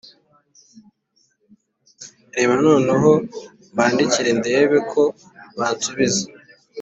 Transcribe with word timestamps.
Reka 2.35 2.53
noneho 2.65 3.11
mbandikire 3.71 4.31
ndebe 4.39 4.77
ko 4.91 5.01
bansubiza 5.57 6.23